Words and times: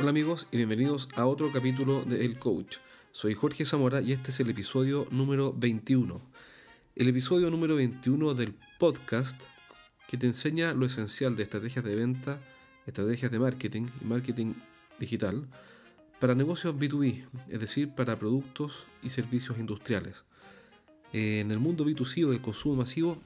Hola 0.00 0.10
amigos 0.10 0.46
y 0.52 0.58
bienvenidos 0.58 1.08
a 1.16 1.26
otro 1.26 1.50
capítulo 1.50 2.04
de 2.04 2.24
El 2.24 2.38
Coach. 2.38 2.76
Soy 3.10 3.34
Jorge 3.34 3.64
Zamora 3.64 4.00
y 4.00 4.12
este 4.12 4.30
es 4.30 4.38
el 4.38 4.48
episodio 4.48 5.08
número 5.10 5.52
21. 5.52 6.20
El 6.94 7.08
episodio 7.08 7.50
número 7.50 7.74
21 7.74 8.34
del 8.34 8.54
podcast 8.78 9.42
que 10.06 10.16
te 10.16 10.26
enseña 10.26 10.72
lo 10.72 10.86
esencial 10.86 11.34
de 11.34 11.42
estrategias 11.42 11.84
de 11.84 11.96
venta, 11.96 12.40
estrategias 12.86 13.32
de 13.32 13.40
marketing 13.40 13.86
y 14.00 14.04
marketing 14.04 14.54
digital 15.00 15.48
para 16.20 16.36
negocios 16.36 16.76
B2B, 16.76 17.26
es 17.48 17.58
decir, 17.58 17.92
para 17.92 18.20
productos 18.20 18.86
y 19.02 19.10
servicios 19.10 19.58
industriales. 19.58 20.24
En 21.12 21.50
el 21.50 21.58
mundo 21.58 21.84
B2C 21.84 22.24
o 22.24 22.30
del 22.30 22.40
consumo 22.40 22.76
masivo 22.76 23.18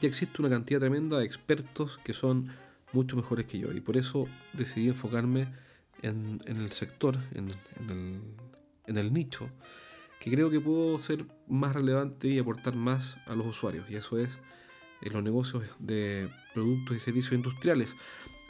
ya 0.00 0.08
existe 0.08 0.42
una 0.42 0.50
cantidad 0.50 0.80
tremenda 0.80 1.20
de 1.20 1.26
expertos 1.26 2.00
que 2.02 2.12
son 2.12 2.50
mucho 2.92 3.16
mejores 3.16 3.46
que 3.46 3.58
yo. 3.58 3.72
Y 3.72 3.80
por 3.80 3.96
eso 3.96 4.26
decidí 4.52 4.88
enfocarme 4.88 5.48
en, 6.02 6.40
el 6.46 6.72
sector, 6.72 7.18
en, 7.34 7.48
el, 8.86 9.12
nicho, 9.12 9.48
que 10.18 10.30
creo 10.30 10.50
que 10.50 10.60
puedo 10.60 10.98
ser 10.98 11.26
más 11.48 11.74
relevante 11.74 12.28
y 12.28 12.38
aportar 12.38 12.74
más 12.74 13.16
a 13.26 13.34
los 13.34 13.46
usuarios. 13.46 13.88
Y 13.90 13.96
eso 13.96 14.18
es 14.18 14.38
en 15.02 15.12
los 15.12 15.22
negocios 15.22 15.64
de 15.78 16.30
productos 16.54 16.96
y 16.96 17.00
servicios 17.00 17.32
industriales. 17.32 17.96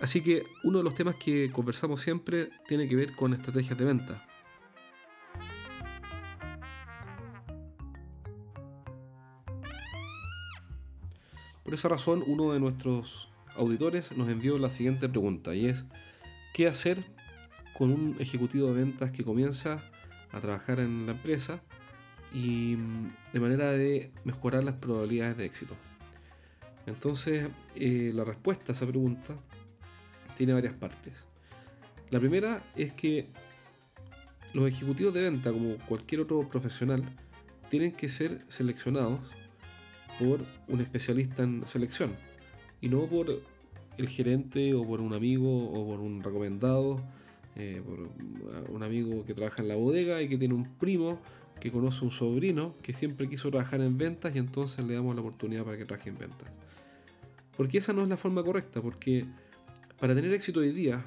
Así 0.00 0.22
que 0.22 0.44
uno 0.64 0.78
de 0.78 0.84
los 0.84 0.94
temas 0.94 1.16
que 1.16 1.50
conversamos 1.52 2.00
siempre 2.00 2.50
tiene 2.66 2.88
que 2.88 2.96
ver 2.96 3.12
con 3.12 3.34
estrategias 3.34 3.76
de 3.76 3.84
venta. 3.84 4.26
Por 11.62 11.74
esa 11.74 11.88
razón, 11.88 12.24
uno 12.26 12.52
de 12.52 12.58
nuestros 12.58 13.29
auditores 13.56 14.16
nos 14.16 14.28
envió 14.28 14.58
la 14.58 14.70
siguiente 14.70 15.08
pregunta 15.08 15.54
y 15.54 15.66
es, 15.66 15.84
¿qué 16.54 16.66
hacer 16.66 17.04
con 17.76 17.90
un 17.90 18.16
ejecutivo 18.18 18.68
de 18.68 18.74
ventas 18.74 19.10
que 19.10 19.24
comienza 19.24 19.82
a 20.32 20.40
trabajar 20.40 20.80
en 20.80 21.06
la 21.06 21.12
empresa 21.12 21.62
y 22.32 22.76
mm, 22.76 23.12
de 23.32 23.40
manera 23.40 23.70
de 23.72 24.12
mejorar 24.24 24.64
las 24.64 24.76
probabilidades 24.76 25.36
de 25.36 25.44
éxito? 25.44 25.76
Entonces, 26.86 27.50
eh, 27.76 28.12
la 28.14 28.24
respuesta 28.24 28.72
a 28.72 28.74
esa 28.74 28.86
pregunta 28.86 29.36
tiene 30.36 30.52
varias 30.52 30.74
partes. 30.74 31.26
La 32.10 32.18
primera 32.18 32.62
es 32.74 32.92
que 32.92 33.28
los 34.52 34.66
ejecutivos 34.66 35.14
de 35.14 35.22
venta, 35.22 35.52
como 35.52 35.76
cualquier 35.86 36.22
otro 36.22 36.48
profesional, 36.48 37.04
tienen 37.68 37.92
que 37.92 38.08
ser 38.08 38.40
seleccionados 38.48 39.20
por 40.18 40.44
un 40.66 40.80
especialista 40.80 41.44
en 41.44 41.66
selección 41.66 42.29
y 42.80 42.88
no 42.88 43.06
por 43.06 43.42
el 43.98 44.08
gerente 44.08 44.74
o 44.74 44.86
por 44.86 45.00
un 45.00 45.12
amigo 45.12 45.70
o 45.70 45.86
por 45.86 46.00
un 46.00 46.22
recomendado, 46.22 47.02
eh, 47.56 47.82
por 47.84 48.08
un 48.70 48.82
amigo 48.82 49.24
que 49.24 49.34
trabaja 49.34 49.62
en 49.62 49.68
la 49.68 49.74
bodega 49.74 50.22
y 50.22 50.28
que 50.28 50.38
tiene 50.38 50.54
un 50.54 50.64
primo 50.76 51.20
que 51.60 51.70
conoce 51.70 52.04
un 52.04 52.10
sobrino 52.10 52.74
que 52.82 52.92
siempre 52.92 53.28
quiso 53.28 53.50
trabajar 53.50 53.80
en 53.82 53.98
ventas 53.98 54.34
y 54.34 54.38
entonces 54.38 54.84
le 54.84 54.94
damos 54.94 55.14
la 55.14 55.20
oportunidad 55.20 55.64
para 55.64 55.76
que 55.76 55.84
trabaje 55.84 56.08
en 56.08 56.18
ventas. 56.18 56.48
Porque 57.56 57.78
esa 57.78 57.92
no 57.92 58.02
es 58.02 58.08
la 58.08 58.16
forma 58.16 58.42
correcta, 58.42 58.80
porque 58.80 59.26
para 59.98 60.14
tener 60.14 60.32
éxito 60.32 60.60
hoy 60.60 60.72
día 60.72 61.04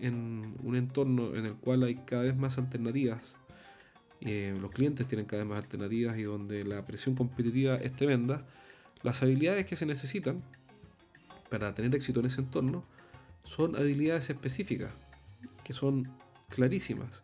en 0.00 0.54
un 0.62 0.76
entorno 0.76 1.34
en 1.34 1.46
el 1.46 1.54
cual 1.54 1.82
hay 1.82 1.96
cada 1.96 2.22
vez 2.22 2.36
más 2.36 2.58
alternativas, 2.58 3.36
eh, 4.20 4.56
los 4.60 4.70
clientes 4.70 5.08
tienen 5.08 5.26
cada 5.26 5.42
vez 5.42 5.48
más 5.50 5.58
alternativas 5.58 6.16
y 6.18 6.22
donde 6.22 6.62
la 6.64 6.86
presión 6.86 7.16
competitiva 7.16 7.74
es 7.76 7.92
tremenda, 7.92 8.46
las 9.02 9.22
habilidades 9.22 9.66
que 9.66 9.74
se 9.74 9.86
necesitan 9.86 10.42
para 11.50 11.74
tener 11.74 11.94
éxito 11.94 12.20
en 12.20 12.26
ese 12.26 12.40
entorno 12.40 12.84
son 13.44 13.76
habilidades 13.76 14.30
específicas, 14.30 14.92
que 15.64 15.72
son 15.72 16.08
clarísimas 16.48 17.22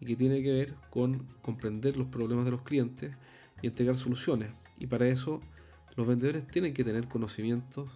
y 0.00 0.06
que 0.06 0.16
tienen 0.16 0.42
que 0.42 0.52
ver 0.52 0.74
con 0.90 1.26
comprender 1.42 1.96
los 1.96 2.08
problemas 2.08 2.44
de 2.44 2.50
los 2.50 2.62
clientes 2.62 3.12
y 3.62 3.66
entregar 3.66 3.96
soluciones. 3.96 4.50
Y 4.78 4.86
para 4.86 5.08
eso 5.08 5.40
los 5.96 6.06
vendedores 6.06 6.46
tienen 6.48 6.74
que 6.74 6.84
tener 6.84 7.08
conocimientos 7.08 7.88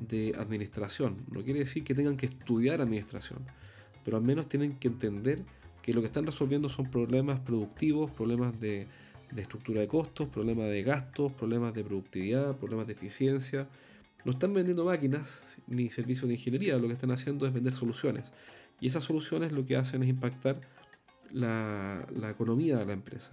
de 0.00 0.34
administración. 0.38 1.24
No 1.30 1.42
quiere 1.42 1.60
decir 1.60 1.84
que 1.84 1.94
tengan 1.94 2.16
que 2.16 2.26
estudiar 2.26 2.80
administración, 2.80 3.40
pero 4.04 4.16
al 4.16 4.22
menos 4.22 4.48
tienen 4.48 4.78
que 4.78 4.88
entender 4.88 5.44
que 5.82 5.92
lo 5.92 6.00
que 6.00 6.06
están 6.06 6.24
resolviendo 6.24 6.68
son 6.68 6.90
problemas 6.90 7.40
productivos, 7.40 8.10
problemas 8.12 8.58
de, 8.60 8.86
de 9.32 9.42
estructura 9.42 9.80
de 9.80 9.88
costos, 9.88 10.28
problemas 10.28 10.68
de 10.68 10.82
gastos, 10.82 11.32
problemas 11.32 11.74
de 11.74 11.84
productividad, 11.84 12.56
problemas 12.56 12.86
de 12.86 12.92
eficiencia, 12.92 13.68
no 14.24 14.32
están 14.32 14.52
vendiendo 14.52 14.84
máquinas 14.84 15.42
ni 15.66 15.90
servicios 15.90 16.28
de 16.28 16.34
ingeniería, 16.34 16.78
lo 16.78 16.86
que 16.86 16.94
están 16.94 17.10
haciendo 17.10 17.46
es 17.46 17.52
vender 17.52 17.72
soluciones. 17.72 18.32
Y 18.80 18.86
esas 18.86 19.04
soluciones 19.04 19.52
lo 19.52 19.64
que 19.64 19.76
hacen 19.76 20.02
es 20.02 20.08
impactar 20.08 20.60
la, 21.30 22.06
economía 22.30 22.76
de 22.78 22.86
la 22.86 22.92
empresa. 22.92 23.32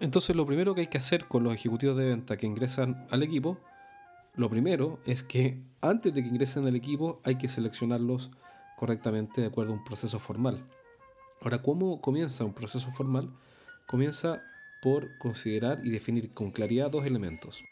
Entonces 0.00 0.36
lo 0.36 0.46
primero 0.46 0.74
que 0.74 0.82
hay 0.82 0.86
que 0.88 0.98
hacer 0.98 1.26
con 1.26 1.42
los 1.42 1.54
ejecutivos 1.54 1.96
de 1.96 2.08
venta 2.08 2.36
que 2.36 2.46
ingresan 2.46 3.06
al 3.10 3.22
equipo, 3.22 3.58
lo 4.34 4.50
primero 4.50 5.00
es 5.06 5.22
que 5.22 5.62
antes 5.80 6.12
de 6.12 6.22
que 6.22 6.28
ingresen 6.28 6.66
al 6.66 6.76
equipo 6.76 7.20
hay 7.24 7.36
que 7.36 7.48
seleccionarlos 7.48 8.30
correctamente 8.76 9.40
de 9.40 9.46
acuerdo 9.46 9.72
a 9.72 9.76
un 9.76 9.84
proceso 9.84 10.18
formal. 10.18 10.66
Ahora, 11.40 11.62
¿cómo 11.62 12.00
comienza 12.00 12.44
un 12.44 12.52
proceso 12.52 12.90
formal? 12.90 13.32
Comienza 13.86 14.42
por 14.82 15.16
considerar 15.18 15.80
y 15.84 15.90
definir 15.90 16.30
con 16.32 16.50
claridad 16.50 16.90
dos 16.90 17.06
elementos. 17.06 17.64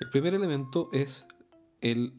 El 0.00 0.10
primer 0.10 0.34
elemento 0.34 0.88
es 0.92 1.24
el 1.80 2.12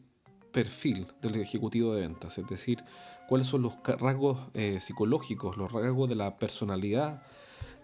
perfil 0.52 1.06
del 1.20 1.36
ejecutivo 1.36 1.94
de 1.94 2.02
ventas, 2.02 2.38
es 2.38 2.46
decir, 2.46 2.82
cuáles 3.28 3.46
son 3.46 3.62
los 3.62 3.76
rasgos 3.84 4.38
eh, 4.54 4.80
psicológicos, 4.80 5.56
los 5.56 5.70
rasgos 5.70 6.08
de 6.08 6.14
la 6.14 6.38
personalidad 6.38 7.22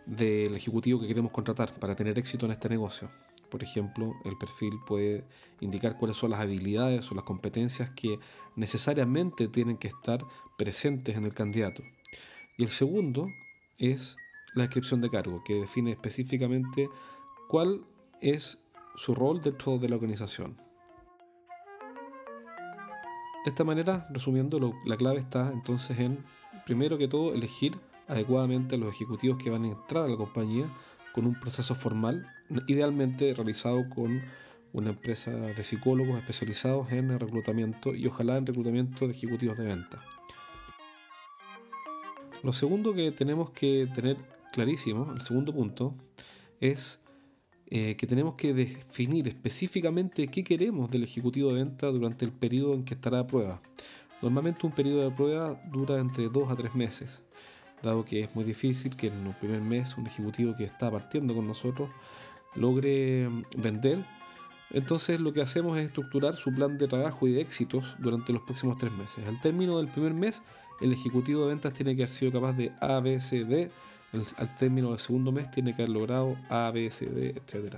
del 0.06 0.55
ejecutivo 0.55 1.00
que 1.00 1.09
queremos 1.09 1.33
contratar 1.33 1.75
para 1.75 1.97
tener 1.97 2.19
éxito 2.19 2.47
en 2.47 2.53
este 2.53 2.69
negocio. 2.69 3.11
Por 3.50 3.62
ejemplo, 3.62 4.15
el 4.25 4.37
perfil 4.37 4.75
puede 4.87 5.25
indicar 5.61 5.97
cuáles 5.99 6.17
son 6.17 6.31
las 6.31 6.41
habilidades 6.41 7.11
o 7.11 7.15
las 7.15 7.25
competencias 7.25 7.91
que 7.91 8.19
necesariamente 8.55 9.49
tienen 9.49 9.77
que 9.77 9.89
estar 9.89 10.25
presentes 10.56 11.17
en 11.17 11.25
el 11.25 11.34
candidato. 11.34 11.83
Y 12.56 12.65
el 12.65 12.71
segundo 12.71 13.28
es 13.78 14.17
la 14.55 14.62
descripción 14.65 15.00
de 15.00 15.11
cargo, 15.11 15.43
que 15.44 15.55
define 15.55 15.91
específicamente 15.93 16.88
cuál 17.49 17.84
es 18.21 18.59
su 18.97 19.15
rol 19.15 19.41
dentro 19.41 19.78
de 19.78 19.88
la 19.88 19.97
organización. 19.97 20.56
De 23.44 23.50
esta 23.50 23.65
manera, 23.65 24.09
resumiendo, 24.11 24.75
la 24.84 24.97
clave 24.97 25.21
está 25.21 25.53
entonces 25.53 25.99
en, 26.00 26.25
primero 26.65 26.99
que 26.99 27.06
todo, 27.06 27.33
elegir 27.33 27.78
adecuadamente 28.09 28.76
a 28.76 28.79
los 28.79 28.94
ejecutivos 28.94 29.43
que 29.43 29.50
van 29.50 29.64
a 29.64 29.69
entrar 29.69 30.05
a 30.05 30.08
la 30.08 30.17
compañía 30.17 30.69
con 31.12 31.26
un 31.26 31.38
proceso 31.38 31.75
formal, 31.75 32.26
idealmente 32.67 33.32
realizado 33.35 33.88
con 33.88 34.23
una 34.73 34.91
empresa 34.91 35.31
de 35.31 35.64
psicólogos 35.64 36.19
especializados 36.19 36.93
en 36.93 37.11
el 37.11 37.19
reclutamiento 37.19 37.94
y 37.94 38.06
ojalá 38.06 38.37
en 38.37 38.47
reclutamiento 38.47 39.06
de 39.06 39.14
ejecutivos 39.14 39.56
de 39.56 39.64
venta. 39.64 40.03
Lo 42.43 42.53
segundo 42.53 42.93
que 42.93 43.11
tenemos 43.12 43.50
que 43.50 43.88
tener 43.94 44.19
clarísimo, 44.52 45.12
el 45.14 45.23
segundo 45.23 45.55
punto, 45.55 45.94
es 46.61 47.00
eh, 47.69 47.97
que 47.97 48.06
tenemos 48.06 48.35
que 48.35 48.52
definir 48.52 49.26
específicamente 49.26 50.29
qué 50.29 50.44
queremos 50.44 50.91
del 50.91 51.05
ejecutivo 51.05 51.49
de 51.49 51.64
venta 51.64 51.87
durante 51.87 52.25
el 52.25 52.32
periodo 52.32 52.75
en 52.75 52.85
que 52.85 52.94
estará 52.94 53.20
a 53.20 53.26
prueba. 53.26 53.62
Normalmente 54.20 54.67
un 54.67 54.73
periodo 54.73 55.09
de 55.09 55.11
prueba 55.11 55.61
dura 55.73 55.99
entre 55.99 56.29
dos 56.29 56.50
a 56.50 56.56
tres 56.56 56.75
meses 56.75 57.23
dado 57.87 58.05
que 58.05 58.25
es 58.25 58.35
muy 58.35 58.44
difícil 58.44 58.97
que 58.97 59.09
en 59.09 59.27
el 59.27 59.35
primer 59.35 59.61
mes 59.61 59.97
un 59.97 60.06
ejecutivo 60.06 60.55
que 60.56 60.65
está 60.65 60.91
partiendo 60.91 61.35
con 61.35 61.47
nosotros 61.47 61.91
logre 62.55 63.29
mm, 63.29 63.44
vender. 63.56 64.05
Entonces 64.71 65.21
lo 65.21 65.33
que 65.33 65.41
hacemos 65.41 65.79
es 65.79 65.87
estructurar 65.87 66.37
su 66.37 66.53
plan 66.53 66.77
de 66.77 66.88
trabajo 66.88 67.27
y 67.29 67.33
de 67.33 67.41
éxitos 67.41 67.97
durante 67.99 68.33
los 68.33 68.43
próximos 68.43 68.79
tres 68.79 68.93
meses. 68.93 69.25
Al 69.27 69.41
término 69.41 69.79
del 69.79 69.88
primer 69.88 70.12
mes, 70.12 70.43
el 70.81 70.93
ejecutivo 70.93 71.43
de 71.43 71.49
ventas 71.49 71.73
tiene 71.73 71.97
que 71.97 72.03
haber 72.03 72.12
sido 72.12 72.33
capaz 72.33 72.53
de 72.53 72.73
A, 72.81 73.00
B, 73.00 73.21
C, 73.21 73.44
D. 73.44 73.71
al 74.37 74.55
término 74.56 74.91
del 74.91 74.99
segundo 74.99 75.33
mes 75.33 75.50
tiene 75.50 75.75
que 75.75 75.83
haber 75.83 75.94
logrado 75.94 76.37
A, 76.49 76.71
B, 76.73 76.91
C, 76.91 77.06
D, 77.06 77.31
etc. 77.31 77.77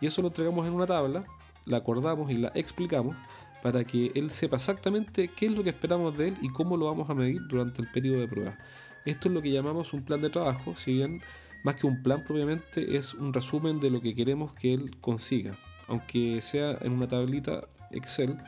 Y 0.00 0.06
eso 0.06 0.22
lo 0.22 0.28
entregamos 0.28 0.66
en 0.66 0.72
una 0.72 0.86
tabla 0.86 1.24
la 1.66 1.78
acordamos 1.78 2.30
y 2.30 2.36
la 2.36 2.52
explicamos 2.54 3.16
para 3.62 3.84
que 3.84 4.10
él 4.14 4.30
sepa 4.30 4.56
exactamente 4.56 5.28
qué 5.28 5.46
es 5.46 5.52
lo 5.52 5.62
que 5.62 5.70
esperamos 5.70 6.16
de 6.16 6.28
él 6.28 6.36
y 6.40 6.48
cómo 6.48 6.76
lo 6.76 6.86
vamos 6.86 7.10
a 7.10 7.14
medir 7.14 7.42
durante 7.46 7.82
el 7.82 7.90
periodo 7.90 8.20
de 8.20 8.28
prueba. 8.28 8.58
Esto 9.04 9.28
es 9.28 9.34
lo 9.34 9.42
que 9.42 9.50
llamamos 9.50 9.92
un 9.92 10.04
plan 10.04 10.20
de 10.20 10.30
trabajo, 10.30 10.76
si 10.76 10.94
bien 10.94 11.22
más 11.62 11.76
que 11.76 11.86
un 11.86 12.02
plan 12.02 12.22
propiamente 12.24 12.96
es 12.96 13.14
un 13.14 13.32
resumen 13.32 13.80
de 13.80 13.90
lo 13.90 14.00
que 14.00 14.14
queremos 14.14 14.52
que 14.54 14.74
él 14.74 14.96
consiga, 15.00 15.58
aunque 15.88 16.40
sea 16.40 16.78
en 16.80 16.92
una 16.92 17.08
tablita 17.08 17.68
Excel, 17.90 18.38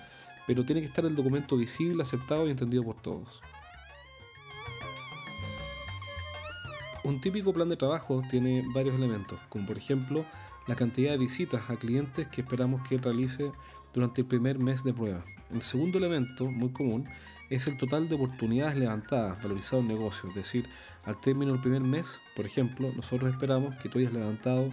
pero 0.46 0.64
tiene 0.64 0.80
que 0.80 0.86
estar 0.86 1.04
el 1.04 1.14
documento 1.14 1.56
visible, 1.56 2.02
aceptado 2.02 2.46
y 2.46 2.50
entendido 2.50 2.84
por 2.84 3.00
todos. 3.00 3.40
Un 7.04 7.20
típico 7.20 7.52
plan 7.52 7.68
de 7.68 7.76
trabajo 7.76 8.22
tiene 8.30 8.64
varios 8.72 8.94
elementos, 8.94 9.40
como 9.48 9.66
por 9.66 9.76
ejemplo 9.76 10.24
la 10.68 10.76
cantidad 10.76 11.10
de 11.10 11.18
visitas 11.18 11.68
a 11.68 11.76
clientes 11.76 12.28
que 12.28 12.42
esperamos 12.42 12.86
que 12.86 12.94
él 12.94 13.02
realice 13.02 13.50
durante 13.92 14.20
el 14.20 14.28
primer 14.28 14.58
mes 14.58 14.84
de 14.84 14.92
prueba. 14.92 15.24
El 15.52 15.62
segundo 15.62 15.98
elemento, 15.98 16.46
muy 16.46 16.70
común, 16.70 17.08
es 17.54 17.66
el 17.66 17.76
total 17.76 18.08
de 18.08 18.14
oportunidades 18.14 18.78
levantadas, 18.78 19.42
valorizado 19.42 19.82
en 19.82 19.88
negocio. 19.88 20.30
Es 20.30 20.34
decir, 20.34 20.66
al 21.04 21.20
término 21.20 21.52
del 21.52 21.60
primer 21.60 21.82
mes, 21.82 22.18
por 22.34 22.46
ejemplo, 22.46 22.90
nosotros 22.96 23.30
esperamos 23.30 23.76
que 23.76 23.90
tú 23.90 23.98
hayas 23.98 24.14
levantado, 24.14 24.70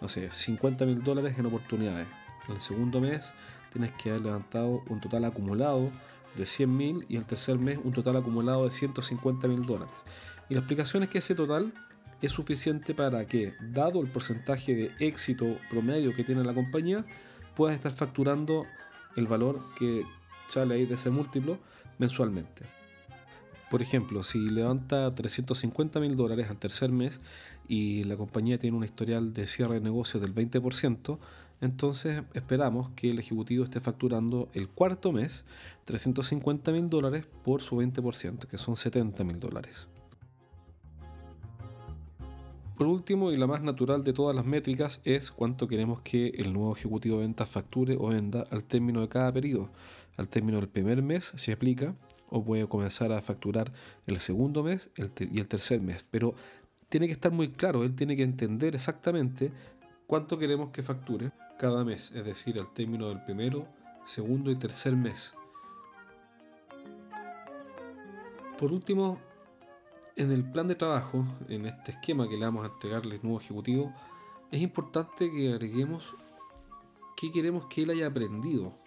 no 0.00 0.08
sé, 0.08 0.30
50 0.30 0.86
mil 0.86 1.02
dólares 1.02 1.38
en 1.38 1.44
oportunidades. 1.44 2.08
En 2.48 2.54
el 2.54 2.60
segundo 2.60 3.02
mes 3.02 3.34
tienes 3.70 3.92
que 3.92 4.08
haber 4.08 4.22
levantado 4.22 4.82
un 4.88 4.98
total 4.98 5.26
acumulado 5.26 5.92
de 6.34 6.46
100 6.46 6.74
mil 6.74 7.04
y 7.06 7.16
el 7.16 7.26
tercer 7.26 7.58
mes 7.58 7.78
un 7.84 7.92
total 7.92 8.16
acumulado 8.16 8.64
de 8.64 8.70
150 8.70 9.46
mil 9.46 9.60
dólares. 9.60 9.94
Y 10.48 10.54
la 10.54 10.60
explicación 10.60 11.02
es 11.02 11.10
que 11.10 11.18
ese 11.18 11.34
total 11.34 11.74
es 12.22 12.32
suficiente 12.32 12.94
para 12.94 13.26
que, 13.26 13.52
dado 13.60 14.00
el 14.00 14.08
porcentaje 14.08 14.74
de 14.74 14.90
éxito 15.00 15.58
promedio 15.68 16.14
que 16.14 16.24
tiene 16.24 16.42
la 16.44 16.54
compañía, 16.54 17.04
puedas 17.54 17.74
estar 17.74 17.92
facturando 17.92 18.64
el 19.16 19.26
valor 19.26 19.60
que 19.78 20.06
sale 20.46 20.76
ahí 20.76 20.86
de 20.86 20.94
ese 20.94 21.10
múltiplo 21.10 21.58
mensualmente. 21.98 22.64
Por 23.70 23.82
ejemplo, 23.82 24.22
si 24.22 24.38
levanta 24.38 25.14
350 25.14 25.98
mil 25.98 26.14
dólares 26.14 26.50
al 26.50 26.58
tercer 26.58 26.92
mes 26.92 27.20
y 27.68 28.04
la 28.04 28.16
compañía 28.16 28.58
tiene 28.58 28.76
un 28.76 28.84
historial 28.84 29.32
de 29.32 29.46
cierre 29.46 29.74
de 29.74 29.80
negocios 29.80 30.20
del 30.20 30.34
20%, 30.34 31.18
entonces 31.62 32.22
esperamos 32.34 32.90
que 32.96 33.08
el 33.10 33.18
ejecutivo 33.18 33.64
esté 33.64 33.80
facturando 33.80 34.48
el 34.52 34.68
cuarto 34.68 35.12
mes 35.12 35.44
350 35.84 36.72
mil 36.72 36.90
dólares 36.90 37.24
por 37.44 37.62
su 37.62 37.76
20%, 37.76 38.46
que 38.46 38.58
son 38.58 38.76
70 38.76 39.24
mil 39.24 39.38
dólares. 39.38 39.86
Por 42.76 42.88
último, 42.88 43.30
y 43.30 43.36
la 43.36 43.46
más 43.46 43.62
natural 43.62 44.02
de 44.02 44.12
todas 44.12 44.34
las 44.34 44.44
métricas, 44.44 45.00
es 45.04 45.30
cuánto 45.30 45.68
queremos 45.68 46.00
que 46.00 46.28
el 46.30 46.52
nuevo 46.52 46.74
ejecutivo 46.74 47.18
de 47.18 47.22
ventas 47.22 47.48
facture 47.48 47.96
o 47.96 48.08
venda 48.08 48.44
al 48.50 48.64
término 48.64 49.00
de 49.00 49.08
cada 49.08 49.32
periodo. 49.32 49.70
Al 50.16 50.28
término 50.28 50.58
del 50.58 50.68
primer 50.68 51.02
mes 51.02 51.32
se 51.34 51.52
aplica 51.52 51.94
o 52.28 52.44
puede 52.44 52.66
comenzar 52.66 53.12
a 53.12 53.20
facturar 53.22 53.72
el 54.06 54.20
segundo 54.20 54.62
mes 54.62 54.90
y 54.96 55.38
el 55.38 55.48
tercer 55.48 55.80
mes. 55.80 56.04
Pero 56.10 56.34
tiene 56.88 57.06
que 57.06 57.12
estar 57.12 57.32
muy 57.32 57.50
claro, 57.50 57.84
él 57.84 57.94
tiene 57.94 58.16
que 58.16 58.22
entender 58.22 58.74
exactamente 58.74 59.50
cuánto 60.06 60.38
queremos 60.38 60.70
que 60.70 60.82
facture 60.82 61.32
cada 61.58 61.84
mes, 61.84 62.12
es 62.12 62.24
decir, 62.24 62.58
al 62.58 62.72
término 62.72 63.08
del 63.08 63.22
primero, 63.24 63.66
segundo 64.04 64.50
y 64.50 64.56
tercer 64.56 64.96
mes. 64.96 65.34
Por 68.58 68.72
último, 68.72 69.18
en 70.16 70.30
el 70.30 70.44
plan 70.44 70.68
de 70.68 70.74
trabajo, 70.74 71.26
en 71.48 71.66
este 71.66 71.92
esquema 71.92 72.28
que 72.28 72.36
le 72.36 72.44
vamos 72.44 72.64
a 72.64 72.72
entregarle 72.72 73.16
al 73.16 73.22
nuevo 73.22 73.38
ejecutivo, 73.38 73.92
es 74.50 74.60
importante 74.60 75.30
que 75.30 75.52
agreguemos 75.52 76.14
qué 77.16 77.32
queremos 77.32 77.66
que 77.66 77.82
él 77.82 77.90
haya 77.90 78.06
aprendido, 78.06 78.78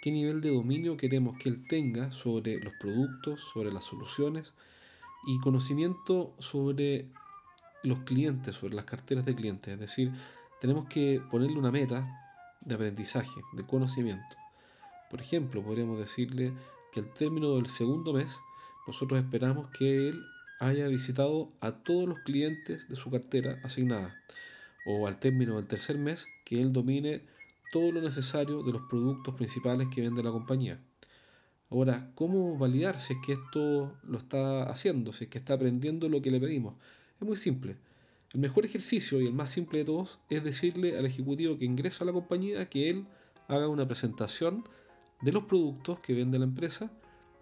qué 0.00 0.10
nivel 0.10 0.40
de 0.40 0.50
dominio 0.50 0.96
queremos 0.96 1.36
que 1.38 1.48
él 1.48 1.66
tenga 1.68 2.10
sobre 2.12 2.58
los 2.60 2.72
productos, 2.74 3.40
sobre 3.52 3.72
las 3.72 3.84
soluciones 3.84 4.54
y 5.26 5.38
conocimiento 5.40 6.34
sobre 6.38 7.06
los 7.82 8.00
clientes, 8.00 8.56
sobre 8.56 8.74
las 8.74 8.84
carteras 8.84 9.26
de 9.26 9.34
clientes. 9.34 9.74
Es 9.74 9.80
decir, 9.80 10.12
tenemos 10.60 10.88
que 10.88 11.22
ponerle 11.30 11.58
una 11.58 11.70
meta 11.70 12.06
de 12.60 12.74
aprendizaje, 12.74 13.40
de 13.52 13.66
conocimiento. 13.66 14.36
Por 15.10 15.20
ejemplo, 15.20 15.62
podríamos 15.62 15.98
decirle 15.98 16.52
que 16.92 17.00
al 17.00 17.12
término 17.12 17.56
del 17.56 17.66
segundo 17.66 18.12
mes, 18.12 18.40
nosotros 18.86 19.20
esperamos 19.20 19.68
que 19.70 20.08
él 20.08 20.22
haya 20.60 20.88
visitado 20.88 21.50
a 21.60 21.72
todos 21.72 22.08
los 22.08 22.20
clientes 22.20 22.88
de 22.88 22.96
su 22.96 23.10
cartera 23.10 23.58
asignada, 23.64 24.14
o 24.86 25.06
al 25.06 25.18
término 25.18 25.56
del 25.56 25.66
tercer 25.66 25.98
mes, 25.98 26.26
que 26.44 26.60
él 26.60 26.72
domine 26.72 27.22
todo 27.70 27.92
lo 27.92 28.00
necesario 28.00 28.62
de 28.62 28.72
los 28.72 28.82
productos 28.82 29.34
principales 29.34 29.88
que 29.88 30.02
vende 30.02 30.22
la 30.22 30.30
compañía. 30.30 30.80
Ahora, 31.70 32.10
¿cómo 32.14 32.58
validar 32.58 33.00
si 33.00 33.12
es 33.12 33.18
que 33.24 33.34
esto 33.34 33.96
lo 34.02 34.18
está 34.18 34.64
haciendo, 34.64 35.12
si 35.12 35.24
es 35.24 35.30
que 35.30 35.38
está 35.38 35.54
aprendiendo 35.54 36.08
lo 36.08 36.20
que 36.20 36.30
le 36.30 36.40
pedimos? 36.40 36.74
Es 37.20 37.26
muy 37.26 37.36
simple. 37.36 37.76
El 38.32 38.40
mejor 38.40 38.64
ejercicio 38.64 39.20
y 39.20 39.26
el 39.26 39.32
más 39.32 39.50
simple 39.50 39.78
de 39.78 39.84
todos 39.84 40.20
es 40.30 40.42
decirle 40.42 40.98
al 40.98 41.06
ejecutivo 41.06 41.58
que 41.58 41.64
ingresa 41.64 42.04
a 42.04 42.06
la 42.06 42.12
compañía 42.12 42.68
que 42.68 42.90
él 42.90 43.06
haga 43.48 43.68
una 43.68 43.86
presentación 43.86 44.64
de 45.20 45.32
los 45.32 45.44
productos 45.44 46.00
que 46.00 46.14
vende 46.14 46.38
la 46.38 46.44
empresa 46.44 46.92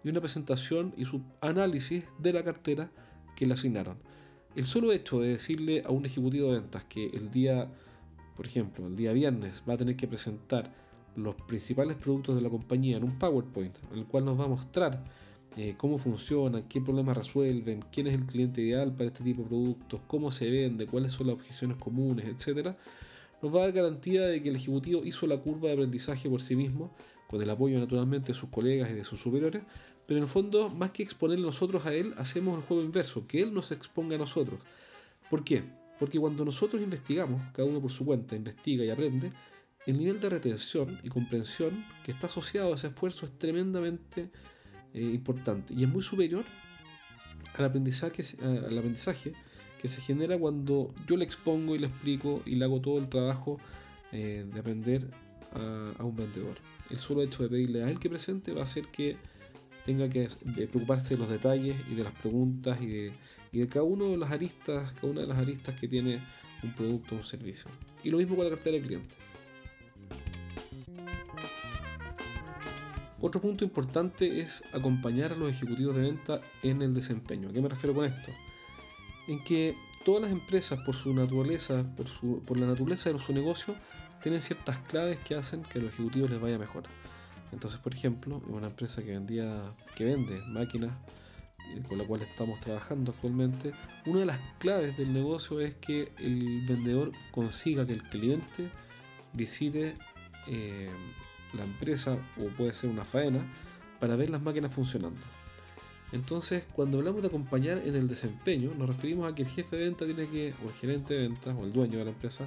y 0.02 0.08
una 0.08 0.20
presentación 0.20 0.94
y 0.96 1.04
su 1.04 1.22
análisis 1.40 2.04
de 2.18 2.32
la 2.32 2.44
cartera 2.44 2.90
que 3.36 3.46
le 3.46 3.54
asignaron. 3.54 3.98
El 4.56 4.66
solo 4.66 4.92
hecho 4.92 5.20
de 5.20 5.28
decirle 5.28 5.82
a 5.86 5.90
un 5.90 6.06
ejecutivo 6.06 6.52
de 6.52 6.60
ventas 6.60 6.84
que 6.84 7.06
el 7.06 7.30
día, 7.30 7.70
por 8.38 8.46
ejemplo, 8.46 8.86
el 8.86 8.94
día 8.94 9.12
viernes 9.12 9.64
va 9.68 9.74
a 9.74 9.76
tener 9.76 9.96
que 9.96 10.06
presentar 10.06 10.72
los 11.16 11.34
principales 11.34 11.96
productos 11.96 12.36
de 12.36 12.40
la 12.40 12.48
compañía 12.48 12.96
en 12.96 13.02
un 13.02 13.18
PowerPoint, 13.18 13.74
en 13.90 13.98
el 13.98 14.06
cual 14.06 14.26
nos 14.26 14.38
va 14.38 14.44
a 14.44 14.46
mostrar 14.46 15.02
eh, 15.56 15.74
cómo 15.76 15.98
funcionan, 15.98 16.62
qué 16.68 16.80
problemas 16.80 17.16
resuelven, 17.16 17.84
quién 17.90 18.06
es 18.06 18.14
el 18.14 18.26
cliente 18.26 18.60
ideal 18.60 18.92
para 18.92 19.06
este 19.06 19.24
tipo 19.24 19.42
de 19.42 19.48
productos, 19.48 20.00
cómo 20.06 20.30
se 20.30 20.48
vende, 20.48 20.86
cuáles 20.86 21.10
son 21.10 21.26
las 21.26 21.34
objeciones 21.34 21.78
comunes, 21.78 22.26
etc., 22.26 22.76
nos 23.42 23.52
va 23.52 23.58
a 23.58 23.62
dar 23.62 23.72
garantía 23.72 24.22
de 24.22 24.40
que 24.40 24.50
el 24.50 24.56
ejecutivo 24.56 25.04
hizo 25.04 25.26
la 25.26 25.38
curva 25.38 25.66
de 25.66 25.74
aprendizaje 25.74 26.30
por 26.30 26.40
sí 26.40 26.54
mismo, 26.54 26.94
con 27.26 27.42
el 27.42 27.50
apoyo 27.50 27.80
naturalmente 27.80 28.28
de 28.28 28.34
sus 28.34 28.50
colegas 28.50 28.88
y 28.92 28.94
de 28.94 29.02
sus 29.02 29.20
superiores, 29.20 29.62
pero 30.06 30.18
en 30.18 30.22
el 30.22 30.30
fondo, 30.30 30.68
más 30.70 30.92
que 30.92 31.02
exponer 31.02 31.40
nosotros 31.40 31.86
a 31.86 31.92
él, 31.92 32.14
hacemos 32.16 32.56
el 32.56 32.62
juego 32.62 32.84
inverso, 32.84 33.26
que 33.26 33.42
él 33.42 33.52
nos 33.52 33.72
exponga 33.72 34.14
a 34.14 34.18
nosotros. 34.18 34.60
¿Por 35.28 35.42
qué? 35.42 35.64
Porque 35.98 36.18
cuando 36.18 36.44
nosotros 36.44 36.80
investigamos, 36.82 37.42
cada 37.52 37.68
uno 37.68 37.80
por 37.80 37.90
su 37.90 38.04
cuenta 38.04 38.36
investiga 38.36 38.84
y 38.84 38.90
aprende, 38.90 39.32
el 39.86 39.98
nivel 39.98 40.20
de 40.20 40.28
retención 40.28 41.00
y 41.02 41.08
comprensión 41.08 41.84
que 42.04 42.12
está 42.12 42.26
asociado 42.26 42.72
a 42.72 42.76
ese 42.76 42.88
esfuerzo 42.88 43.26
es 43.26 43.38
tremendamente 43.38 44.30
eh, 44.92 45.00
importante 45.00 45.72
y 45.74 45.84
es 45.84 45.88
muy 45.88 46.02
superior 46.02 46.44
al 47.54 47.64
aprendizaje, 47.64 48.22
al 48.42 48.76
aprendizaje 48.76 49.32
que 49.80 49.88
se 49.88 50.02
genera 50.02 50.36
cuando 50.38 50.94
yo 51.06 51.16
le 51.16 51.24
expongo 51.24 51.74
y 51.74 51.78
le 51.78 51.86
explico 51.86 52.42
y 52.44 52.56
le 52.56 52.64
hago 52.64 52.80
todo 52.80 52.98
el 52.98 53.08
trabajo 53.08 53.58
eh, 54.12 54.46
de 54.52 54.60
aprender 54.60 55.08
a, 55.52 55.92
a 55.98 56.04
un 56.04 56.16
vendedor. 56.16 56.58
El 56.90 56.98
solo 56.98 57.22
hecho 57.22 57.42
de 57.42 57.48
pedirle 57.48 57.82
a 57.82 57.90
él 57.90 57.98
que 57.98 58.10
presente 58.10 58.52
va 58.52 58.60
a 58.60 58.64
hacer 58.64 58.88
que 58.88 59.16
tenga 59.86 60.08
que 60.10 60.28
preocuparse 60.70 61.14
de 61.14 61.20
los 61.20 61.30
detalles 61.30 61.76
y 61.90 61.94
de 61.94 62.04
las 62.04 62.12
preguntas 62.12 62.78
y 62.82 62.86
de, 62.86 63.12
y 63.52 63.60
de 63.60 63.68
cada 63.68 63.84
uno 63.84 64.08
de 64.08 64.16
las 64.16 64.30
aristas, 64.30 64.92
cada 64.92 65.08
una 65.08 65.20
de 65.22 65.26
las 65.26 65.38
aristas 65.38 65.78
que 65.78 65.88
tiene 65.88 66.20
un 66.62 66.72
producto 66.72 67.14
o 67.14 67.18
un 67.18 67.24
servicio. 67.24 67.70
Y 68.02 68.10
lo 68.10 68.18
mismo 68.18 68.36
con 68.36 68.44
la 68.44 68.50
cartera 68.54 68.76
de 68.76 68.82
cliente. 68.82 69.14
Otro 73.20 73.40
punto 73.40 73.64
importante 73.64 74.40
es 74.40 74.62
acompañar 74.72 75.32
a 75.32 75.36
los 75.36 75.50
ejecutivos 75.50 75.96
de 75.96 76.02
venta 76.02 76.40
en 76.62 76.82
el 76.82 76.94
desempeño. 76.94 77.48
¿A 77.48 77.52
qué 77.52 77.60
me 77.60 77.68
refiero 77.68 77.92
con 77.92 78.04
esto? 78.04 78.30
En 79.26 79.42
que 79.42 79.74
todas 80.04 80.22
las 80.22 80.30
empresas, 80.30 80.78
por 80.86 80.94
su 80.94 81.12
naturaleza, 81.12 81.84
por, 81.96 82.06
su, 82.06 82.42
la 82.54 82.66
naturaleza 82.66 83.12
de 83.12 83.18
su 83.18 83.32
negocio, 83.32 83.74
tienen 84.22 84.40
ciertas 84.40 84.78
claves 84.78 85.18
que 85.18 85.34
hacen 85.34 85.62
que 85.62 85.80
a 85.80 85.82
los 85.82 85.92
ejecutivos 85.94 86.30
les 86.30 86.40
vaya 86.40 86.58
mejor. 86.58 86.84
Entonces, 87.50 87.80
por 87.80 87.92
ejemplo, 87.92 88.40
una 88.46 88.68
empresa 88.68 89.02
que 89.02 89.10
vendía, 89.10 89.74
que 89.96 90.04
vende 90.04 90.40
máquinas 90.48 90.92
con 91.88 91.98
la 91.98 92.04
cual 92.04 92.22
estamos 92.22 92.60
trabajando 92.60 93.12
actualmente, 93.12 93.72
una 94.06 94.20
de 94.20 94.26
las 94.26 94.38
claves 94.58 94.96
del 94.96 95.12
negocio 95.12 95.60
es 95.60 95.74
que 95.74 96.12
el 96.18 96.64
vendedor 96.66 97.12
consiga 97.30 97.86
que 97.86 97.92
el 97.92 98.02
cliente 98.02 98.70
visite 99.32 99.96
eh, 100.46 100.90
la 101.52 101.64
empresa 101.64 102.18
o 102.38 102.48
puede 102.56 102.72
ser 102.72 102.90
una 102.90 103.04
faena 103.04 103.44
para 104.00 104.16
ver 104.16 104.30
las 104.30 104.42
máquinas 104.42 104.72
funcionando. 104.72 105.20
Entonces, 106.12 106.64
cuando 106.72 106.98
hablamos 106.98 107.20
de 107.20 107.28
acompañar 107.28 107.78
en 107.78 107.94
el 107.94 108.08
desempeño, 108.08 108.72
nos 108.76 108.88
referimos 108.88 109.30
a 109.30 109.34
que 109.34 109.42
el 109.42 109.48
jefe 109.48 109.76
de 109.76 109.84
venta 109.84 110.06
tiene 110.06 110.26
que, 110.28 110.54
o 110.64 110.68
el 110.68 110.74
gerente 110.74 111.14
de 111.14 111.28
ventas, 111.28 111.54
o 111.58 111.64
el 111.64 111.72
dueño 111.72 111.98
de 111.98 112.04
la 112.04 112.10
empresa, 112.12 112.46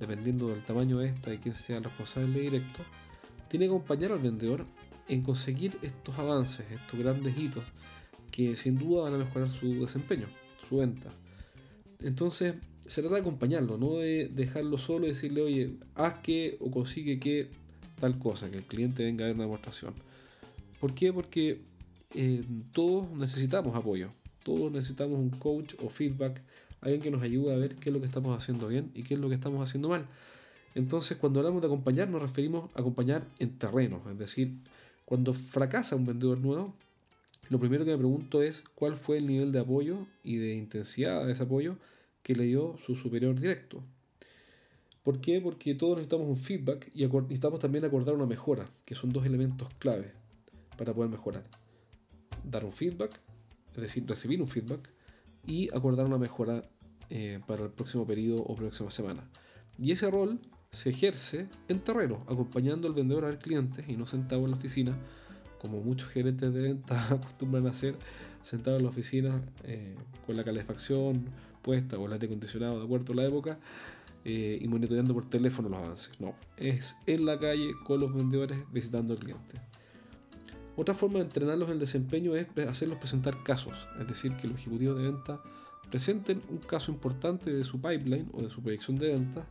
dependiendo 0.00 0.48
del 0.48 0.64
tamaño 0.64 0.98
de 0.98 1.06
esta 1.06 1.32
y 1.32 1.38
quién 1.38 1.54
sea 1.54 1.78
el 1.78 1.84
responsable 1.84 2.40
directo, 2.40 2.82
tiene 3.48 3.66
que 3.66 3.70
acompañar 3.70 4.12
al 4.12 4.18
vendedor 4.18 4.66
en 5.06 5.22
conseguir 5.22 5.78
estos 5.82 6.18
avances, 6.18 6.66
estos 6.70 6.98
grandes 6.98 7.36
hitos 7.38 7.64
que 8.38 8.54
sin 8.54 8.78
duda 8.78 9.02
van 9.02 9.14
a 9.14 9.18
mejorar 9.18 9.50
su 9.50 9.80
desempeño, 9.80 10.28
su 10.68 10.76
venta. 10.76 11.10
Entonces, 11.98 12.54
se 12.86 13.00
trata 13.00 13.16
de 13.16 13.22
acompañarlo, 13.22 13.78
no 13.78 13.94
de 13.94 14.28
dejarlo 14.28 14.78
solo 14.78 15.06
y 15.06 15.08
decirle, 15.08 15.42
oye, 15.42 15.76
haz 15.96 16.20
que 16.20 16.56
o 16.60 16.70
consigue 16.70 17.18
que 17.18 17.50
tal 18.00 18.16
cosa, 18.20 18.48
que 18.48 18.58
el 18.58 18.62
cliente 18.62 19.02
venga 19.02 19.24
a 19.24 19.26
ver 19.26 19.34
una 19.34 19.42
demostración. 19.42 19.92
¿Por 20.78 20.94
qué? 20.94 21.12
Porque 21.12 21.62
eh, 22.14 22.44
todos 22.70 23.10
necesitamos 23.10 23.74
apoyo, 23.74 24.10
todos 24.44 24.70
necesitamos 24.70 25.18
un 25.18 25.30
coach 25.30 25.74
o 25.82 25.88
feedback, 25.88 26.40
alguien 26.80 27.02
que 27.02 27.10
nos 27.10 27.22
ayude 27.22 27.52
a 27.52 27.56
ver 27.56 27.74
qué 27.74 27.90
es 27.90 27.92
lo 27.92 27.98
que 27.98 28.06
estamos 28.06 28.40
haciendo 28.40 28.68
bien 28.68 28.92
y 28.94 29.02
qué 29.02 29.14
es 29.14 29.20
lo 29.20 29.28
que 29.28 29.34
estamos 29.34 29.68
haciendo 29.68 29.88
mal. 29.88 30.06
Entonces, 30.76 31.16
cuando 31.16 31.40
hablamos 31.40 31.60
de 31.60 31.66
acompañar, 31.66 32.08
nos 32.08 32.22
referimos 32.22 32.70
a 32.76 32.82
acompañar 32.82 33.26
en 33.40 33.58
terreno, 33.58 34.00
es 34.08 34.16
decir, 34.16 34.58
cuando 35.04 35.34
fracasa 35.34 35.96
un 35.96 36.06
vendedor 36.06 36.38
nuevo, 36.38 36.76
lo 37.50 37.58
primero 37.58 37.84
que 37.84 37.92
me 37.92 37.98
pregunto 37.98 38.42
es 38.42 38.64
cuál 38.74 38.96
fue 38.96 39.18
el 39.18 39.26
nivel 39.26 39.52
de 39.52 39.60
apoyo 39.60 40.06
y 40.22 40.36
de 40.36 40.54
intensidad 40.54 41.24
de 41.26 41.32
ese 41.32 41.44
apoyo 41.44 41.76
que 42.22 42.34
le 42.34 42.44
dio 42.44 42.76
su 42.78 42.94
superior 42.94 43.38
directo. 43.38 43.82
¿Por 45.02 45.20
qué? 45.20 45.40
Porque 45.40 45.74
todos 45.74 45.96
necesitamos 45.96 46.28
un 46.28 46.36
feedback 46.36 46.90
y 46.94 47.06
necesitamos 47.06 47.60
también 47.60 47.84
acordar 47.84 48.14
una 48.14 48.26
mejora, 48.26 48.70
que 48.84 48.94
son 48.94 49.10
dos 49.10 49.24
elementos 49.24 49.68
clave 49.78 50.12
para 50.76 50.92
poder 50.92 51.10
mejorar. 51.10 51.44
Dar 52.44 52.64
un 52.64 52.72
feedback, 52.72 53.18
es 53.74 53.80
decir, 53.80 54.04
recibir 54.06 54.42
un 54.42 54.48
feedback 54.48 54.90
y 55.46 55.74
acordar 55.74 56.06
una 56.06 56.18
mejora 56.18 56.68
eh, 57.08 57.40
para 57.46 57.64
el 57.64 57.70
próximo 57.70 58.06
periodo 58.06 58.42
o 58.42 58.54
próxima 58.54 58.90
semana. 58.90 59.30
Y 59.78 59.92
ese 59.92 60.10
rol 60.10 60.40
se 60.70 60.90
ejerce 60.90 61.48
en 61.68 61.80
terreno, 61.80 62.24
acompañando 62.28 62.86
al 62.86 62.94
vendedor 62.94 63.24
al 63.24 63.38
cliente 63.38 63.84
y 63.88 63.96
no 63.96 64.04
sentado 64.04 64.44
en 64.44 64.50
la 64.50 64.56
oficina, 64.58 64.98
como 65.60 65.80
muchos 65.80 66.08
gerentes 66.08 66.52
de 66.52 66.62
venta 66.62 67.08
acostumbran 67.10 67.66
a 67.66 67.70
hacer, 67.70 67.96
sentado 68.42 68.76
en 68.76 68.84
la 68.84 68.88
oficina 68.88 69.42
eh, 69.64 69.94
con 70.26 70.36
la 70.36 70.44
calefacción 70.44 71.26
puesta 71.62 71.98
o 71.98 72.06
el 72.06 72.12
aire 72.12 72.26
acondicionado 72.26 72.78
de 72.78 72.84
acuerdo 72.84 73.12
a 73.12 73.16
la 73.16 73.26
época 73.26 73.58
eh, 74.24 74.58
y 74.60 74.68
monitoreando 74.68 75.14
por 75.14 75.28
teléfono 75.28 75.68
los 75.68 75.78
avances. 75.78 76.20
No, 76.20 76.34
es 76.56 76.96
en 77.06 77.26
la 77.26 77.38
calle 77.38 77.72
con 77.84 78.00
los 78.00 78.14
vendedores 78.14 78.58
visitando 78.72 79.12
al 79.12 79.18
cliente. 79.18 79.60
Otra 80.76 80.94
forma 80.94 81.18
de 81.18 81.24
entrenarlos 81.24 81.68
en 81.68 81.74
el 81.74 81.80
desempeño 81.80 82.36
es 82.36 82.46
hacerlos 82.68 82.98
presentar 82.98 83.42
casos, 83.42 83.88
es 84.00 84.06
decir, 84.06 84.36
que 84.36 84.46
los 84.46 84.60
ejecutivos 84.60 84.96
de 84.96 85.04
venta 85.04 85.40
presenten 85.90 86.40
un 86.50 86.58
caso 86.58 86.92
importante 86.92 87.52
de 87.52 87.64
su 87.64 87.80
pipeline 87.80 88.28
o 88.32 88.42
de 88.42 88.50
su 88.50 88.62
proyección 88.62 88.96
de 88.96 89.12
ventas 89.12 89.44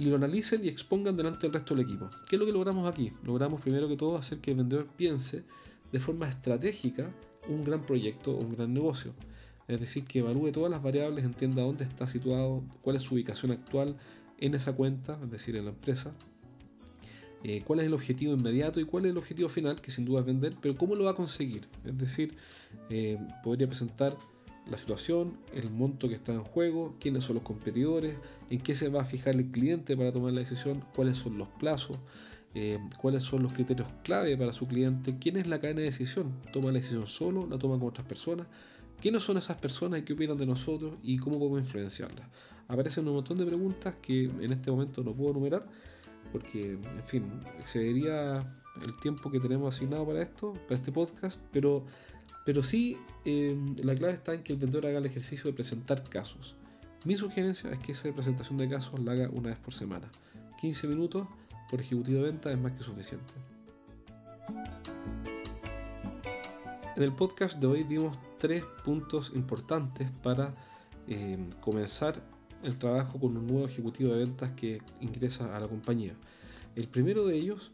y 0.00 0.06
lo 0.06 0.16
analicen 0.16 0.64
y 0.64 0.68
expongan 0.68 1.14
delante 1.14 1.42
del 1.42 1.52
resto 1.52 1.74
del 1.74 1.84
equipo. 1.84 2.08
¿Qué 2.26 2.36
es 2.36 2.40
lo 2.40 2.46
que 2.46 2.52
logramos 2.52 2.90
aquí? 2.90 3.12
Logramos 3.22 3.60
primero 3.60 3.86
que 3.86 3.98
todo 3.98 4.16
hacer 4.16 4.38
que 4.38 4.52
el 4.52 4.56
vendedor 4.56 4.86
piense 4.96 5.44
de 5.92 6.00
forma 6.00 6.26
estratégica 6.26 7.10
un 7.50 7.64
gran 7.64 7.84
proyecto 7.84 8.30
o 8.30 8.40
un 8.40 8.56
gran 8.56 8.72
negocio. 8.72 9.12
Es 9.68 9.78
decir, 9.78 10.04
que 10.04 10.20
evalúe 10.20 10.52
todas 10.52 10.70
las 10.70 10.82
variables, 10.82 11.22
entienda 11.22 11.60
dónde 11.60 11.84
está 11.84 12.06
situado, 12.06 12.62
cuál 12.80 12.96
es 12.96 13.02
su 13.02 13.14
ubicación 13.14 13.52
actual 13.52 13.98
en 14.38 14.54
esa 14.54 14.72
cuenta, 14.72 15.18
es 15.22 15.30
decir, 15.30 15.54
en 15.56 15.66
la 15.66 15.70
empresa, 15.72 16.14
eh, 17.44 17.62
cuál 17.66 17.80
es 17.80 17.86
el 17.86 17.92
objetivo 17.92 18.32
inmediato 18.32 18.80
y 18.80 18.84
cuál 18.84 19.04
es 19.04 19.10
el 19.10 19.18
objetivo 19.18 19.50
final, 19.50 19.82
que 19.82 19.90
sin 19.90 20.06
duda 20.06 20.20
es 20.20 20.26
vender, 20.26 20.56
pero 20.62 20.76
cómo 20.78 20.94
lo 20.94 21.04
va 21.04 21.10
a 21.10 21.14
conseguir. 21.14 21.68
Es 21.84 21.98
decir, 21.98 22.34
eh, 22.88 23.18
podría 23.44 23.66
presentar 23.66 24.16
la 24.70 24.76
situación, 24.76 25.36
el 25.54 25.70
monto 25.70 26.08
que 26.08 26.14
está 26.14 26.32
en 26.32 26.44
juego, 26.44 26.94
quiénes 27.00 27.24
son 27.24 27.34
los 27.34 27.42
competidores, 27.42 28.16
en 28.50 28.60
qué 28.60 28.74
se 28.74 28.88
va 28.88 29.02
a 29.02 29.04
fijar 29.04 29.34
el 29.34 29.50
cliente 29.50 29.96
para 29.96 30.12
tomar 30.12 30.32
la 30.32 30.40
decisión, 30.40 30.84
cuáles 30.94 31.16
son 31.16 31.38
los 31.38 31.48
plazos, 31.48 31.98
eh, 32.54 32.78
cuáles 32.96 33.24
son 33.24 33.42
los 33.42 33.52
criterios 33.52 33.88
clave 34.04 34.36
para 34.36 34.52
su 34.52 34.68
cliente, 34.68 35.16
quién 35.20 35.36
es 35.36 35.48
la 35.48 35.60
cadena 35.60 35.80
de 35.80 35.86
decisión, 35.86 36.32
toma 36.52 36.68
la 36.68 36.74
decisión 36.74 37.06
solo, 37.06 37.46
la 37.48 37.58
toma 37.58 37.78
con 37.78 37.88
otras 37.88 38.06
personas, 38.06 38.46
quiénes 39.00 39.22
son 39.22 39.38
esas 39.38 39.56
personas 39.56 40.00
y 40.00 40.02
qué 40.04 40.12
opinan 40.12 40.36
de 40.36 40.46
nosotros 40.46 40.94
y 41.02 41.18
cómo 41.18 41.38
podemos 41.38 41.60
influenciarlas. 41.60 42.28
Aparecen 42.68 43.08
un 43.08 43.14
montón 43.14 43.38
de 43.38 43.46
preguntas 43.46 43.94
que 44.00 44.24
en 44.24 44.52
este 44.52 44.70
momento 44.70 45.02
no 45.02 45.12
puedo 45.12 45.32
enumerar 45.32 45.66
porque, 46.32 46.74
en 46.74 47.04
fin, 47.04 47.24
excedería 47.58 48.56
el 48.84 48.98
tiempo 49.00 49.30
que 49.30 49.40
tenemos 49.40 49.74
asignado 49.74 50.06
para 50.06 50.22
esto, 50.22 50.52
para 50.68 50.76
este 50.76 50.92
podcast, 50.92 51.42
pero 51.50 51.84
pero 52.44 52.62
sí, 52.62 52.98
eh, 53.24 53.56
la 53.82 53.94
clave 53.94 54.14
está 54.14 54.34
en 54.34 54.42
que 54.42 54.52
el 54.52 54.58
vendedor 54.58 54.86
haga 54.86 54.98
el 54.98 55.06
ejercicio 55.06 55.50
de 55.50 55.54
presentar 55.54 56.02
casos. 56.08 56.56
Mi 57.04 57.16
sugerencia 57.16 57.70
es 57.70 57.78
que 57.78 57.92
esa 57.92 58.12
presentación 58.12 58.58
de 58.58 58.68
casos 58.68 59.00
la 59.00 59.12
haga 59.12 59.28
una 59.30 59.50
vez 59.50 59.58
por 59.58 59.74
semana. 59.74 60.10
15 60.60 60.88
minutos 60.88 61.26
por 61.70 61.80
ejecutivo 61.80 62.18
de 62.18 62.24
venta 62.24 62.50
es 62.50 62.58
más 62.58 62.72
que 62.72 62.82
suficiente. 62.82 63.32
En 66.96 67.02
el 67.02 67.12
podcast 67.12 67.58
de 67.58 67.66
hoy 67.66 67.82
vimos 67.84 68.18
tres 68.38 68.62
puntos 68.84 69.32
importantes 69.34 70.10
para 70.22 70.54
eh, 71.06 71.38
comenzar 71.60 72.22
el 72.62 72.78
trabajo 72.78 73.18
con 73.18 73.36
un 73.36 73.46
nuevo 73.46 73.64
ejecutivo 73.64 74.12
de 74.12 74.18
ventas 74.18 74.52
que 74.52 74.82
ingresa 75.00 75.56
a 75.56 75.60
la 75.60 75.68
compañía. 75.68 76.14
El 76.76 76.88
primero 76.88 77.26
de 77.26 77.36
ellos 77.36 77.72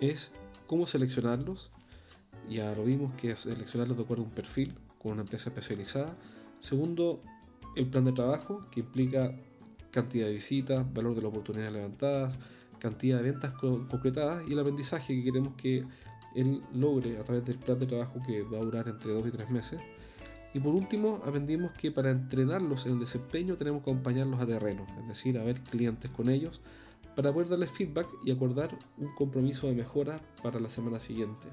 es 0.00 0.30
cómo 0.66 0.86
seleccionarlos 0.86 1.70
ya 2.48 2.74
lo 2.74 2.84
vimos 2.84 3.12
que 3.14 3.32
es 3.32 3.40
seleccionarlos 3.40 3.96
de 3.96 4.04
acuerdo 4.04 4.24
a 4.24 4.26
un 4.26 4.32
perfil 4.32 4.74
con 4.98 5.12
una 5.12 5.22
empresa 5.22 5.50
especializada. 5.50 6.16
Segundo, 6.60 7.22
el 7.76 7.86
plan 7.86 8.04
de 8.04 8.12
trabajo 8.12 8.66
que 8.70 8.80
implica 8.80 9.34
cantidad 9.90 10.26
de 10.26 10.32
visitas, 10.32 10.92
valor 10.92 11.14
de 11.14 11.22
las 11.22 11.30
oportunidades 11.30 11.72
levantadas, 11.72 12.38
cantidad 12.78 13.18
de 13.18 13.30
ventas 13.30 13.52
concretadas 13.52 14.42
y 14.48 14.52
el 14.52 14.58
aprendizaje 14.58 15.14
que 15.14 15.24
queremos 15.24 15.54
que 15.54 15.84
él 16.34 16.62
logre 16.74 17.18
a 17.18 17.24
través 17.24 17.44
del 17.44 17.58
plan 17.58 17.78
de 17.78 17.86
trabajo 17.86 18.20
que 18.26 18.42
va 18.42 18.58
a 18.58 18.62
durar 18.62 18.88
entre 18.88 19.12
2 19.12 19.26
y 19.26 19.30
3 19.30 19.50
meses. 19.50 19.80
Y 20.54 20.60
por 20.60 20.74
último, 20.74 21.22
aprendimos 21.24 21.72
que 21.72 21.90
para 21.90 22.10
entrenarlos 22.10 22.86
en 22.86 22.92
el 22.92 22.98
desempeño 22.98 23.56
tenemos 23.56 23.82
que 23.82 23.90
acompañarlos 23.90 24.40
a 24.40 24.46
terreno, 24.46 24.86
es 25.00 25.08
decir, 25.08 25.38
a 25.38 25.44
ver 25.44 25.60
clientes 25.60 26.10
con 26.10 26.28
ellos, 26.28 26.60
para 27.16 27.32
poder 27.32 27.48
darles 27.48 27.70
feedback 27.70 28.06
y 28.24 28.30
acordar 28.30 28.76
un 28.98 29.14
compromiso 29.14 29.66
de 29.66 29.74
mejora 29.74 30.20
para 30.42 30.58
la 30.58 30.68
semana 30.68 30.98
siguiente. 30.98 31.48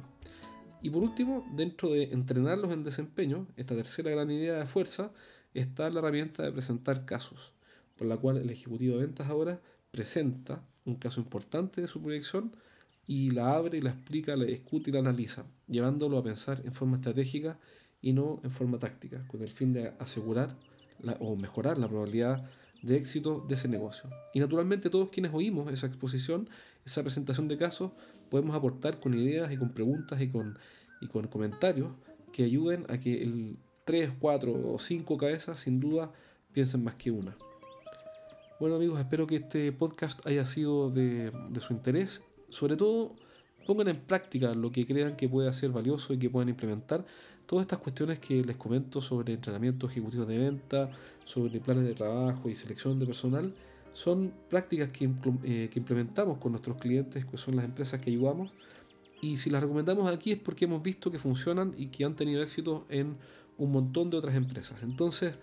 Y 0.81 0.89
por 0.89 1.03
último, 1.03 1.45
dentro 1.55 1.89
de 1.89 2.03
entrenarlos 2.03 2.71
en 2.71 2.83
desempeño, 2.83 3.47
esta 3.57 3.75
tercera 3.75 4.11
gran 4.11 4.31
idea 4.31 4.57
de 4.57 4.65
fuerza, 4.65 5.11
está 5.53 5.89
la 5.89 5.99
herramienta 5.99 6.43
de 6.43 6.51
presentar 6.51 7.05
casos, 7.05 7.53
por 7.97 8.07
la 8.07 8.17
cual 8.17 8.37
el 8.37 8.49
ejecutivo 8.49 8.95
de 8.95 9.05
ventas 9.05 9.27
ahora 9.27 9.59
presenta 9.91 10.63
un 10.85 10.95
caso 10.95 11.19
importante 11.19 11.81
de 11.81 11.87
su 11.87 12.01
proyección 12.01 12.55
y 13.07 13.31
la 13.31 13.55
abre 13.55 13.79
y 13.79 13.81
la 13.81 13.89
explica, 13.89 14.35
la 14.35 14.45
discute 14.45 14.89
y 14.89 14.93
la 14.93 14.99
analiza, 14.99 15.45
llevándolo 15.67 16.17
a 16.17 16.23
pensar 16.23 16.61
en 16.63 16.73
forma 16.73 16.97
estratégica 16.97 17.59
y 18.01 18.13
no 18.13 18.39
en 18.43 18.51
forma 18.51 18.79
táctica, 18.79 19.25
con 19.27 19.41
el 19.41 19.49
fin 19.49 19.73
de 19.73 19.93
asegurar 19.99 20.55
o 21.19 21.35
mejorar 21.35 21.77
la 21.77 21.87
probabilidad 21.87 22.49
de 22.81 22.95
éxito 22.95 23.43
de 23.47 23.55
ese 23.55 23.67
negocio. 23.67 24.09
Y 24.33 24.39
naturalmente 24.39 24.89
todos 24.89 25.09
quienes 25.09 25.33
oímos 25.33 25.71
esa 25.73 25.87
exposición, 25.87 26.49
esa 26.85 27.01
presentación 27.01 27.47
de 27.47 27.57
casos, 27.57 27.91
podemos 28.29 28.55
aportar 28.55 28.99
con 28.99 29.13
ideas 29.13 29.51
y 29.51 29.57
con 29.57 29.69
preguntas 29.69 30.21
y 30.21 30.29
con, 30.29 30.57
y 31.01 31.07
con 31.07 31.27
comentarios 31.27 31.91
que 32.31 32.43
ayuden 32.43 32.85
a 32.89 32.97
que 32.97 33.21
el 33.21 33.57
3, 33.85 34.11
4 34.19 34.73
o 34.73 34.79
5 34.79 35.17
cabezas 35.17 35.59
sin 35.59 35.79
duda 35.79 36.11
piensen 36.53 36.83
más 36.83 36.95
que 36.95 37.11
una. 37.11 37.35
Bueno 38.59 38.75
amigos, 38.75 38.99
espero 38.99 39.25
que 39.25 39.37
este 39.37 39.71
podcast 39.71 40.25
haya 40.27 40.45
sido 40.45 40.91
de, 40.91 41.31
de 41.49 41.59
su 41.59 41.73
interés. 41.73 42.21
Sobre 42.49 42.75
todo, 42.75 43.15
pongan 43.65 43.87
en 43.87 43.99
práctica 44.01 44.53
lo 44.53 44.71
que 44.71 44.85
crean 44.85 45.15
que 45.15 45.29
puede 45.29 45.51
ser 45.53 45.69
valioso 45.69 46.13
y 46.13 46.19
que 46.19 46.29
puedan 46.29 46.49
implementar. 46.49 47.05
Todas 47.45 47.63
estas 47.63 47.79
cuestiones 47.79 48.19
que 48.19 48.43
les 48.43 48.57
comento 48.57 49.01
sobre 49.01 49.33
entrenamiento 49.33 49.87
ejecutivo 49.87 50.25
de 50.25 50.37
venta, 50.37 50.91
sobre 51.23 51.59
planes 51.59 51.85
de 51.85 51.95
trabajo 51.95 52.49
y 52.49 52.55
selección 52.55 52.99
de 52.99 53.05
personal, 53.05 53.53
son 53.93 54.33
prácticas 54.49 54.89
eh, 54.89 55.69
que, 55.71 55.79
implementamos 55.79 56.37
con 56.37 56.51
nuestros 56.51 56.77
clientes, 56.77 57.25
que 57.25 57.37
son 57.37 57.55
las 57.55 57.65
empresas 57.65 57.99
que 57.99 58.09
ayudamos. 58.09 58.51
Y 59.21 59.37
si 59.37 59.49
las 59.49 59.61
recomendamos 59.61 60.09
aquí 60.11 60.31
es 60.31 60.39
porque 60.39 60.65
hemos 60.65 60.81
visto 60.81 61.11
que 61.11 61.19
funcionan 61.19 61.73
y 61.77 61.87
que 61.87 62.05
han 62.05 62.15
tenido 62.15 62.41
éxito 62.41 62.85
en 62.89 63.17
un 63.57 63.71
montón 63.71 64.09
de 64.09 64.17
otras 64.17 64.35
empresas. 64.35 64.81
Entonces, 64.83 65.35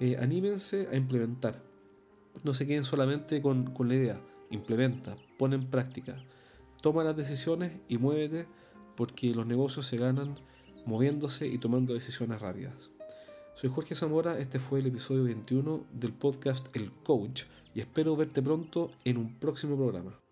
eh, 0.00 0.16
anímense 0.20 0.88
a 0.92 0.96
implementar. 0.96 1.62
No 2.42 2.54
se 2.54 2.66
queden 2.66 2.84
solamente 2.84 3.42
con, 3.42 3.72
con 3.72 3.88
la 3.88 3.94
idea. 3.94 4.20
Implementa, 4.50 5.16
pon 5.38 5.52
en 5.52 5.68
práctica. 5.68 6.16
Toma 6.80 7.02
las 7.02 7.16
decisiones 7.16 7.72
y 7.88 7.98
muévete 7.98 8.46
porque 8.96 9.34
los 9.34 9.46
negocios 9.46 9.86
se 9.86 9.96
ganan 9.96 10.38
moviéndose 10.86 11.48
y 11.48 11.58
tomando 11.58 11.94
decisiones 11.94 12.40
rápidas. 12.40 12.90
Soy 13.54 13.70
Jorge 13.70 13.94
Zamora, 13.94 14.36
este 14.40 14.58
fue 14.58 14.80
el 14.80 14.86
episodio 14.86 15.22
21 15.24 15.84
del 15.92 16.12
podcast 16.12 16.66
El 16.74 16.90
Coach 16.90 17.44
y 17.72 17.80
espero 17.80 18.16
verte 18.16 18.42
pronto 18.42 18.90
en 19.04 19.16
un 19.16 19.38
próximo 19.38 19.76
programa. 19.76 20.23